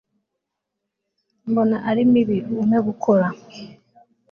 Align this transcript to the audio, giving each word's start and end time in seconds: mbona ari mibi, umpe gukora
mbona 1.49 1.77
ari 1.89 2.03
mibi, 2.11 2.37
umpe 2.61 2.77
gukora 2.87 3.27